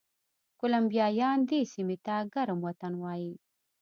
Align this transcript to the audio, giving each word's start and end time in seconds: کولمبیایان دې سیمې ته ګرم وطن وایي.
کولمبیایان 0.59 1.39
دې 1.49 1.59
سیمې 1.73 1.97
ته 2.05 2.15
ګرم 2.33 2.59
وطن 2.67 2.93
وایي. 3.01 3.33